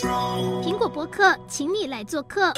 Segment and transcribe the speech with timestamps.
[0.00, 2.50] 苹果播客，请你来做客。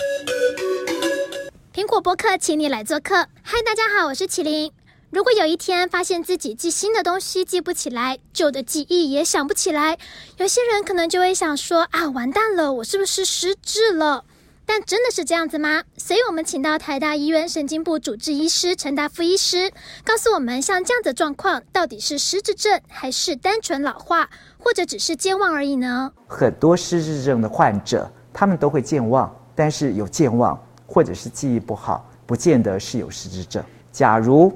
[1.75, 3.17] 苹果播客，请你来做客。
[3.43, 4.71] 嗨，大家好，我是麒麟。
[5.11, 9.99] 如果有一天发现自己记新的东西记不起来，旧的记忆也想不起来，
[10.37, 14.25] 有些人可能就会想说啊，完蛋了，我是不是失智了？
[14.75, 15.83] 但真的是这样子吗？
[15.99, 19.71] 所以我们请到台大医院神经部主治医师陈达夫医师，
[20.03, 26.11] 告诉我们像这样的状况，到底是失智症，还是单纯老化，或者只是健忘而已呢？
[26.27, 33.63] 很多失智症的患者，他们都会健忘，但是有健忘或者是记忆不好，不见得是有失智症。
[33.93, 34.51] 假如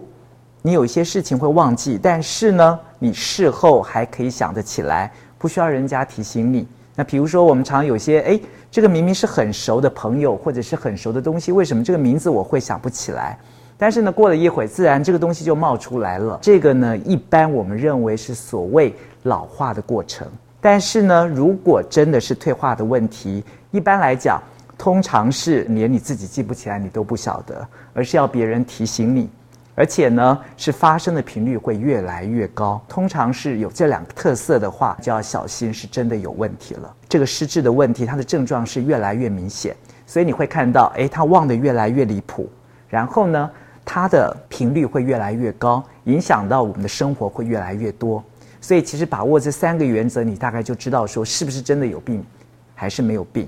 [0.62, 6.66] 你有一些事情会忘记，但是呢，你事后还可以想得起来，不需要人家提醒你。
[6.98, 8.41] 那比如说，我们常有些哎，
[8.77, 13.39] 这个明明是很熟的朋友，或者是很熟的东西，为什么这个名字我会想不起来？
[13.79, 16.39] 但是呢，过了一会，自然这个东西就冒出来了。
[16.43, 20.29] 这个呢，一般我们认为是所谓老化的过程。
[20.61, 24.39] 但是呢，如果真的是退化的问题，一般来讲，
[24.77, 29.30] 通常是连你自己记不起来，你都不晓得，而是要别人提醒你。
[29.77, 32.82] 而且呢，是发生的频率会越来越高。
[32.88, 36.93] 通常是有这两个特色的话，就要小心，是真的有问题了。
[37.09, 42.51] 这个失智的问题，它的症状是越来越明显，所以你会看到，诶，他忘得越来越离谱，
[42.88, 43.51] 然后呢，
[43.85, 48.24] 他的频率会越来越高，影响到我们的生活会越来越多。
[48.63, 52.24] 所以其实把握这三个原则，你大概就知道说，是不是真的有病，
[52.74, 53.47] 还是没有病。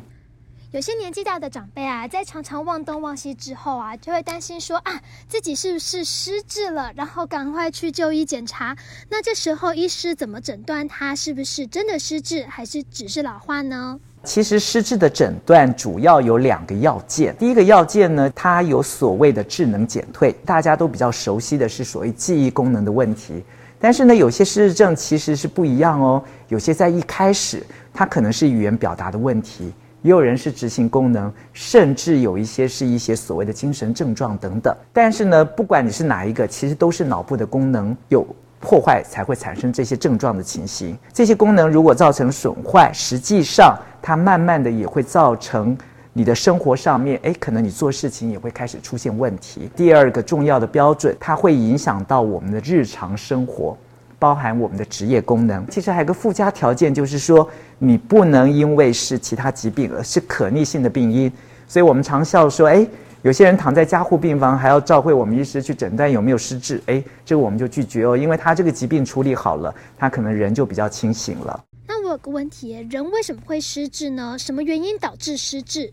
[0.70, 8.76] 有些年纪大的长辈啊，在常常忘东忘西之后啊，就会担心说啊，自己是不是失智了，然后赶快去就医检查。
[9.08, 13.98] 那这时候医师怎么诊断他是不是真的失智，还是只是老化呢？
[14.24, 17.34] 其实失智的诊断主要有两个要件。
[17.38, 23.42] 第一个要件呢，它有所谓的智能减退，大家都比较熟悉的是所谓记忆功能的问题。
[23.80, 29.72] 但是呢，有些失智症其实是不一样哦，有些在一开始，它可能是语言表达的问题。
[30.02, 34.74] 也有人是执行功能，甚至有一些是一些所谓的精神症状等等。
[34.92, 38.26] 但是呢，不管你是哪一个，其实都是脑部的功能有
[38.60, 40.96] 破坏才会产生这些症状的情形。
[41.12, 45.76] 这些功能如果造成损坏，实际上它慢慢的也会造成
[46.12, 49.70] 你的生活上面，诶，可能你做事情也会开始出现问题。
[49.76, 53.76] 第二个重要的标准，它会影响到我们的日常生活。
[54.18, 57.48] 包含我们的职业功能，其实还有个附加条件，就是说
[57.78, 61.32] 你不能因为是其他疾病，而是可逆性的病因。
[61.66, 62.86] 所以我们常笑说，哎，
[63.22, 71.64] 有些人躺在加护病房，还要照会我们医师去诊断有没有失智，哎，这个我们就拒绝哦，因为他这个疾病处理好了，他可能人就比较清醒了。
[71.86, 74.36] 那我有个问题，人为什么会失智呢？
[74.38, 75.92] 什么原因导致失智？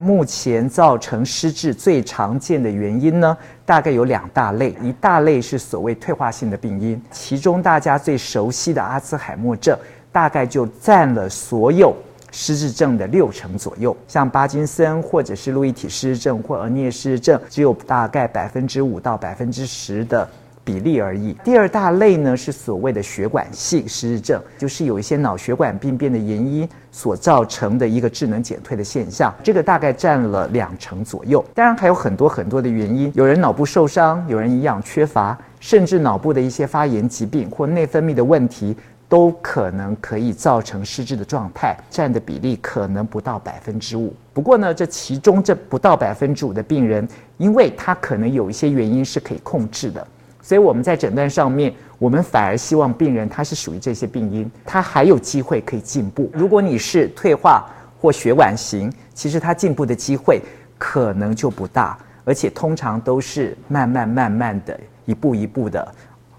[0.00, 3.36] 目前造成失智最常见的原因呢，
[3.66, 4.72] 大概有两大类。
[4.80, 9.76] 一大类是所谓退化性的病因，其中大家最熟悉的阿兹海默症，
[10.12, 11.92] 大概就占了所有
[12.30, 13.96] 失智症的六成左右。
[14.06, 20.28] 像巴金森或者是路易体失智症或额颞失智症，只有大概百分之五到百分之十的。
[20.68, 21.34] 比例而已。
[21.42, 31.42] 第二大类呢，是所谓的血管性失智症，就是有一些脑血管病变的原因所造成的一个智能减退的现象，这个大概占了两成左右。
[31.54, 38.76] 当然还有很多很多的原因，有人脑部受伤，有人营养缺乏，甚至脑部的一些发炎疾病或内分泌的问题，
[39.08, 44.14] 都可能可以造成失智的状态，占的比例可能不到百分之五。
[44.34, 47.08] 不过呢，这其中这不到百分之五的病人，
[47.38, 50.06] 因为他可能有一些原因是可以控制的。
[50.48, 56.30] 所以我们在诊断上面，我们反而希望病人他是属于这些病因，他还有机会可以进步。
[56.32, 57.66] 如果你是退化
[58.00, 60.40] 或血管型，其实他进步的机会
[60.78, 65.86] 可能就不大，而且通常都是慢慢慢慢的一步一步的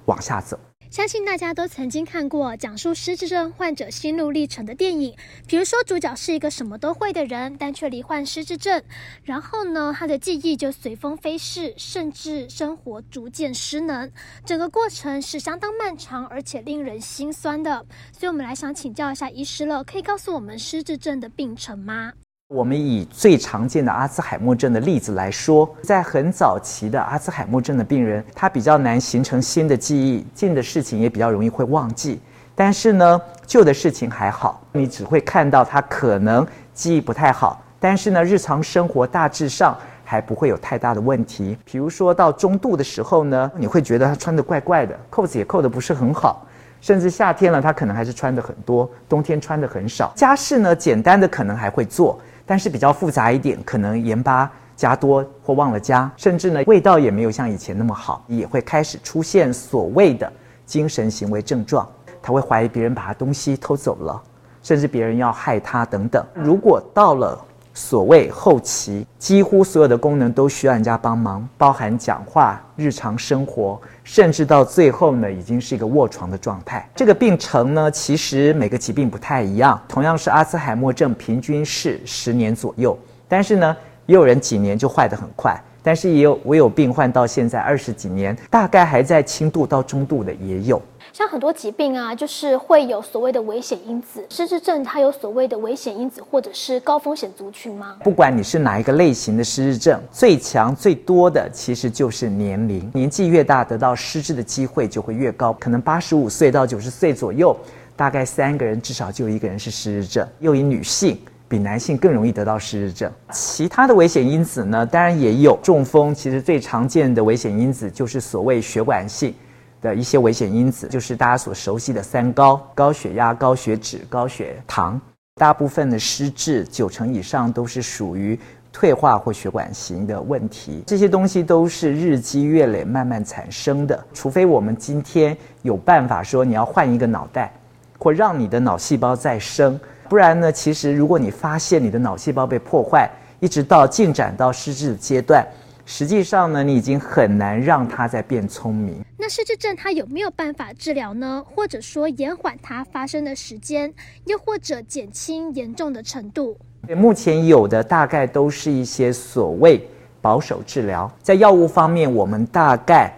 [0.06, 0.58] 往下走。
[0.90, 5.16] 相信大家都曾经看过讲述失智症患者心路历程的电影，
[5.48, 8.82] 比如说主角是一个什么都会的人，但却罹患失智症，
[9.24, 14.12] 然后呢，他的记忆就随风飞逝，甚至生活逐渐失能，
[14.44, 17.86] 整个过程是相当漫长而且令人心酸的。
[18.12, 22.14] 所以，我们来想请教一下医师了，可以告诉我们失智症的病程吗？
[22.50, 32.20] 我们以最常见的阿兹海默症的例子来说，在很早期的阿兹海默症的病人，他比较难形成新的记忆，近的事情也比较容易会忘记。
[32.56, 36.44] 但是呢，旧的事情还好，你只会看到他可能
[36.74, 41.56] 记忆不太好，但是呢，日常生活大致上还不会有太大的问题。
[41.64, 46.44] 比如说到中度的时候呢，你会觉得他穿得怪怪的，扣子也扣得不是很好，
[46.82, 50.12] 甚至夏天了，他可能还是穿得很多，冬天穿得很少。
[50.16, 52.20] 家事呢，简单的可能还会做。
[52.50, 60.34] 但是比较复杂一点，可能盐巴加多或忘了加，甚至呢，味道也没有像以前那么好，也会开始出现所谓的
[60.66, 61.88] 精神行为症状。
[62.24, 64.20] 他会怀疑别人把他东西偷走了，
[64.64, 66.26] 甚至别人要害他等等。
[66.34, 67.40] 如果到了
[67.80, 76.86] 所谓后期，几乎所有的功能都需要人家帮忙，包含讲话、日常生活，甚至到最后呢，已经是一个卧床的状态。
[76.94, 79.82] 这个病程呢，其实每个疾病不太一样。
[79.88, 83.00] 同样是阿兹海默症，平均是十年左右，
[83.30, 83.76] 但是呢，
[84.08, 85.58] 也有人几年就坏得很快。
[85.82, 90.82] 但是也有我有病患到现在二十几年，大概还在轻度到中度的也有。
[91.12, 94.24] 像很多疾病啊，就是会有所谓的危险因子。
[94.30, 97.96] 失智症它有所谓的危险因子或者是高风险族群吗？
[98.04, 102.90] 不管你是哪一个类型的失智症，最强最多的其实就是年龄。
[102.94, 105.52] 年纪越大，得到失智的机会就会越高。
[105.54, 107.58] 可能八十五岁到九十岁左右，
[107.96, 110.28] 大概三个人至少就一个人是失智症。
[110.40, 111.18] 又以女性。
[111.50, 113.12] 比男性更容易得到失智症。
[113.32, 115.58] 其他的危险因子呢，当然也有。
[115.64, 119.34] 中风其实最常见的危险因子就是所谓血管性
[119.82, 125.02] 的一些危险因子，就是大家所熟悉的三高：高血压、高血脂、高血糖。
[125.36, 128.38] 大部分的失智，九成以上都是属于
[128.72, 130.84] 退化或血管型的问题。
[130.86, 134.06] 这些东西都是日积月累慢慢产生的。
[134.14, 137.52] 除非我们今天有办法说你要换一个脑袋，
[137.98, 139.80] 或让你的脑细胞再生。
[140.10, 140.52] 不然呢？
[140.52, 143.08] 其实，如果你发现你的脑细胞被破坏，
[143.40, 145.48] 一直到进展到失智的阶段，
[145.86, 149.06] 实际上呢，你已经很难让它再变聪明。
[149.16, 151.44] 那失智症它有没有办法治疗呢？
[151.46, 153.94] 或者说延缓它发生的时间，
[154.26, 156.58] 又或者减轻严重的程度？
[156.98, 159.88] 目前有的大概都是一些所谓
[160.22, 161.12] 保守治疗。
[161.22, 163.14] 在药物方面，我们大概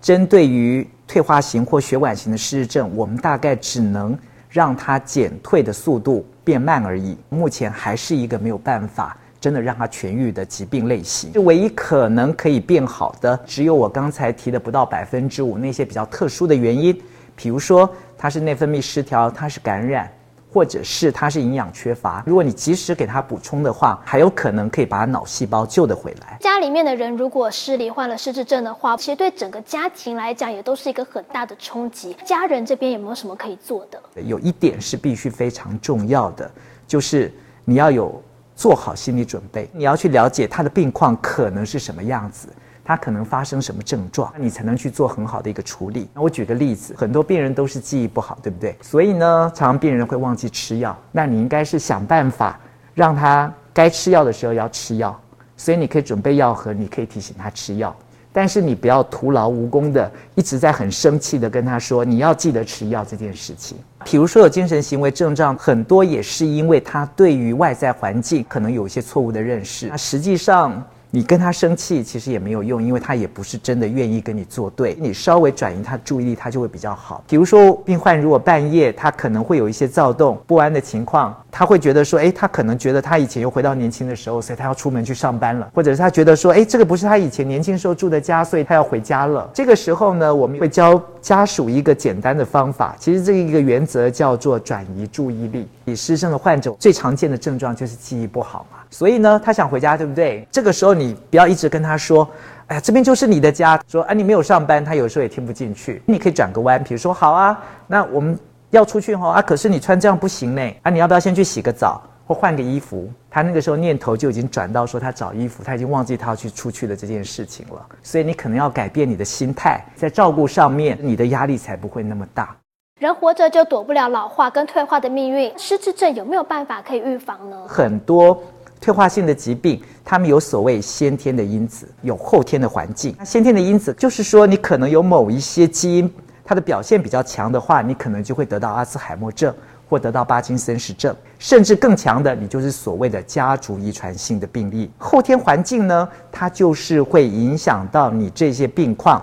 [0.00, 4.16] 针对于退化型或血管型的失智症，我们大概只能
[4.48, 11.32] 让它减退的速度变慢而已，目前还是一个没有办法真的让它痊愈的疾病类型。
[11.32, 16.96] 就唯一可能可以变好的，只有我刚才提的不到百分之五那些比较特殊的原因，
[17.34, 20.08] 比如说它是内分泌失调，它是感染。
[20.56, 26.38] 或者是它是营养缺乏，如果你及时给它补充的话，还有可能可以把脑细胞救得回来。
[26.40, 32.16] 家里面的人如果是罹患了失智症的话，其实对整个家庭来讲也都是一个很大的冲击。
[32.24, 34.00] 家人这边有没有什么可以做的？
[34.22, 36.50] 有一点是必须非常重要的，
[36.86, 37.30] 就是
[37.66, 38.22] 你要有
[38.54, 42.48] 做好心理准备，你要去了解他的病况可能是什么样子。
[42.86, 46.08] 他可能发生什么症状，你才能去做很好的一个处理。
[46.14, 48.76] 那我举个例子，很多病人都是记忆不好，对不对？
[48.80, 50.96] 所以呢，常常病人会忘记吃药。
[51.10, 52.60] 那你应该是想办法
[52.94, 55.20] 让他该吃药的时候要吃药。
[55.56, 57.92] 所以你可以准备药盒，你可以提醒他吃药。
[58.32, 63.76] 但是你不要徒劳无功的一直在很生气的跟他说你要记得吃药这件事情。
[64.04, 69.88] 比如说有精神行为症状，很多也是因为他对于外在环境可能有一些错误的认识。
[69.88, 70.80] 那实际上。
[71.16, 74.94] 你跟他生气其实也没有用，因为他也不是真的愿意跟你作对。
[75.00, 77.24] 你稍微转移他注意力，他就会比较好。
[77.26, 89.48] 比如说，病患如果半夜他可能会有一些躁动不安的情况，他会觉得说，诶，他可能觉得他以前又回到年轻的时候，所以他要出门去上班了，或者是他觉得说，诶，这个不是他以前年轻时候住的家，所以他要回家了。
[89.54, 92.94] 这个时候呢，我们会教家属一个简单的方法。
[92.98, 95.66] 其实这一个原则叫做转移注意力。
[95.86, 98.80] 以失智的患者最常见的症状就是记忆不好嘛。
[98.90, 100.46] 所以呢，他想回家，对不对？
[100.52, 102.28] 这个时候你不要一直跟他说
[102.68, 106.02] ：“哎呀，这边就是你的家。”说：“啊，你没有上班。”他有时候也听不进去。
[106.04, 108.38] 你可以转个弯，比如说：“好啊，那我们
[108.70, 110.72] 要出去哈啊，可是你穿这样不行呢。
[110.82, 117.86] 啊，你要不要先去洗个澡或换个衣服？”他那个时候念头就已经转到说他找衣服，他已经忘记他要去出去的这件事情了。
[118.02, 122.56] 所以你可能要改变你的心态，在照顾上面，你的压力才不会那么大。
[122.98, 127.56] 人活着就躲不了老化跟退化的命运，失智症有没有办法可以预防呢？
[127.68, 128.42] 很多。
[128.78, 133.16] 退化性的疾病，他们有所谓先天的因子，有后天的环境。
[133.18, 136.12] 那先天的因子就是说，你可能有某一些基因，
[136.46, 139.52] 它的表现比较强的话，你可能就会得到阿兹海默症，
[139.88, 144.88] 或得到帕金森氏症，甚至更强的，你就是所谓的家族遗传性的病例。
[144.96, 149.20] 后天环境呢，它就是会影响到你这些病况，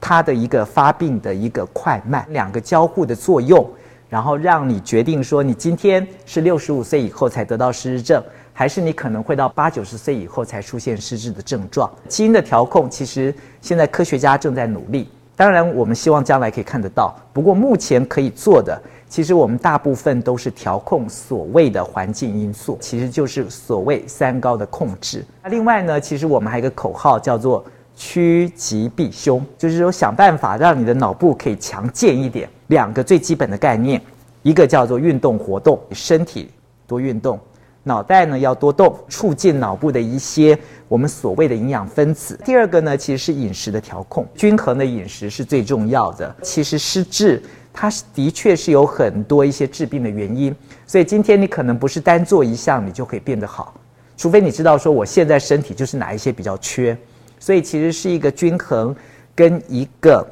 [0.00, 3.64] 它的一个发病的一个快慢，两个交互的作用，
[4.08, 8.20] 然后让你决定说，你今天是六十五岁以后才得到失智症。
[8.56, 11.90] 还是你可能会到八九十岁以后才出现失智的症状。
[12.06, 15.08] 基因的调控，其实现在科学家正在努力。
[15.36, 17.14] 当然，我们希望将来可以看得到。
[17.32, 25.24] 不过目前可以做的，其实我们大部分都是调控所谓的环境因素，其实就是所谓三高的控制。
[25.42, 27.64] 那另外呢，其实我们还有一个口号叫做
[27.96, 32.48] 趋吉避凶，就是说想办法让你的脑部可以强健一点。
[32.68, 34.00] 两个最基本的概念，
[34.42, 36.50] 一个叫做运动活动，身体
[36.86, 37.38] 多运动。
[37.84, 42.36] 脑袋呢要多动，促进脑部的一些我们所谓的营养分子。
[42.44, 46.34] 第二个呢，其实是饮食的调控，均衡的饮食是最重要的。
[46.42, 50.54] 其实失智它的确是有很多一些致病的原因。
[50.86, 53.74] 所以今天你可能不是单做一项你就可以变得好，
[54.16, 56.96] 除非你知道说我现在身体就是哪一些比较缺。
[57.38, 58.96] 所以其实是一个均衡
[59.34, 60.26] 跟一个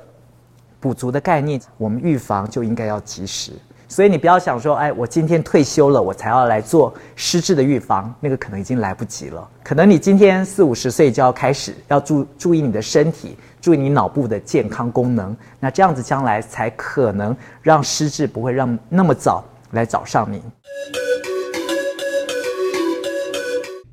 [0.80, 3.52] 补足的概念，我们预防就应该要及时。
[3.92, 9.46] 所以你不要想说，哎，我今天退休了，我才要来做失智的预防，那个可能已经来不及了。
[9.62, 20.42] 可能你今天四五十岁就要开始要注注意你的身体，注意你脑部的健康功能，那这样子将来才可能让失智不会让那么早来找上你。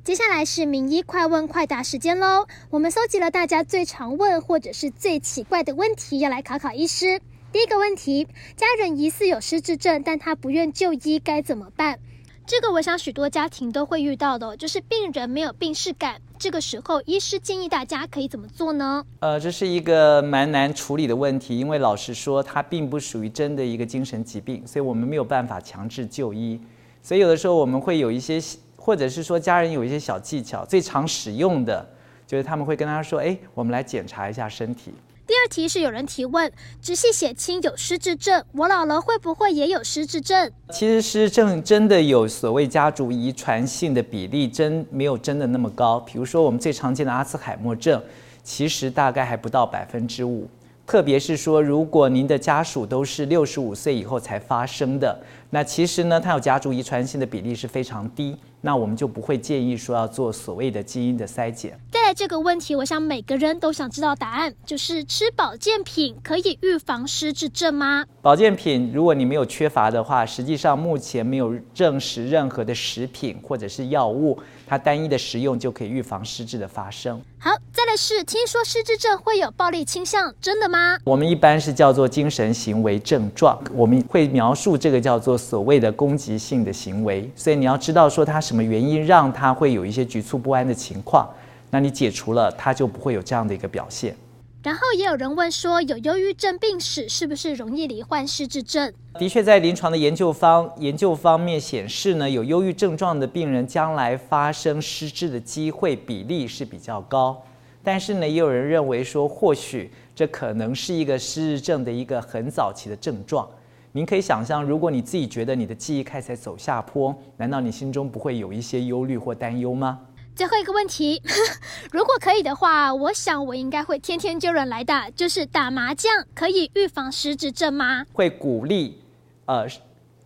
[0.02, 7.20] 接下来是名医快问快答时间喽，我们搜集了大家最常问或者是最奇怪的问题，要来考考医师。
[7.52, 11.98] 第一个问题，家人疑似有失智症，但他不愿就医，该怎么办？
[12.46, 16.20] 这个我想许多家庭都会遇到的，就是病人没有病识感。
[16.38, 19.04] 这个时候，医师建议大家可以怎么做呢？
[19.18, 26.60] 呃，这是一个蛮难处理的问题，因为老实说，它并不属于真的一个精神疾病，所以我们没有办法强制就医。
[27.02, 28.40] 所以有的时候我们会有一些，
[28.76, 31.84] 或者是说家人有一些小技巧，最常使用的
[32.28, 34.94] 就是他们会跟他说：“哎，我们来检查一下身体。”
[35.30, 36.50] 第二题是有人提问，
[36.82, 40.50] 直系血亲有失智症，我老了会不会也有失智症？
[40.72, 46.00] 其实失智症真的有所谓家族遗传性的比例，真没有真的那么高。
[46.00, 48.02] 比如说我们最常见的阿兹海默症，
[48.42, 50.48] 其实大概还不到百分之五。
[50.84, 55.16] 特别是说，如果您的家属都是六十五岁以后才发生的，
[55.50, 58.36] 那其实呢，它有家族遗传性的比例是非常低。
[58.62, 61.78] 那我们就不会建议说要做所谓的基因的筛检。
[62.10, 68.04] 再来这个问题，我想每个人都想知道答案，就是吃保健品可以预防失智症吗？
[68.20, 74.36] 保健品，如果你没有缺乏的话，实际上目前没有证实任何的食品或者是药物，
[74.66, 77.22] 它单一的食用就可以预防失智的发生。
[77.38, 80.98] 好，再来是听说失智症会有暴力倾向，真的吗？
[81.04, 88.40] 我们一般是叫做精神行为症状，我们会描述这个叫做所谓的攻击性的行为，所以你要知道说它。
[88.40, 91.28] 什么原因让他会有一些局促不安的情况？
[91.70, 94.14] 那你解除了，他就不会有这样的一个表现。
[94.62, 98.92] 然后也有人问说，有忧郁症病史是不是容易罹患失智症？
[99.14, 107.42] 的确，在临床的研究方研究方面显示呢，有忧郁症状的病人将来发生失智的机会比例是比较高。
[107.82, 113.48] 但是呢，也有人认为说，或许这可能是一个失智症的一个很早期的症状。
[113.92, 119.98] 您可以想象，如果你自己觉得你的记忆开始走下坡，难道你心中不会有一些忧虑或担忧吗？
[120.40, 121.22] 最后一个问题，
[121.92, 128.06] 如果可以的话，我想我应该会天天就人来的，就是打麻将可以预防失智症吗？
[128.14, 129.02] 会鼓励，
[129.44, 129.66] 呃，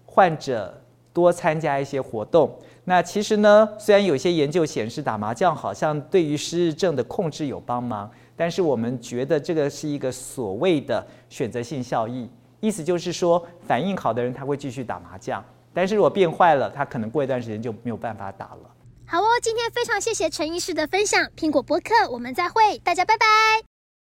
[0.06, 0.80] 患者
[1.12, 2.56] 多参加一些活动。
[2.84, 12.30] 那其实呢，虽然有些研究显示打麻将好像对于失智症的控制有帮忙，但是我们觉得这个是一个所谓的选择性效益。
[12.60, 18.70] 意思就是说，反应好的人他会继续打麻将，但是如果变坏了，他可能过一段时间就没有办法打了。
[19.06, 21.30] 好哦，今天非常谢谢陈医师的分享。
[21.36, 23.73] 苹果播客，我们再会，大家拜拜。